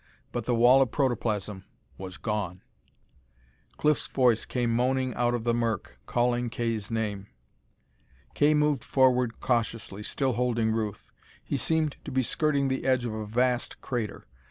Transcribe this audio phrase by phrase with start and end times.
[0.31, 1.63] But the wall of protoplasm
[1.99, 2.63] was gone!
[3.77, 7.27] Cliff's voice came moaning out of the murk, calling Kay's name.
[8.33, 11.11] Kay moved forward cautiously, still holding Ruth.
[11.43, 14.25] He seemed to be skirting the edge of a vast crater.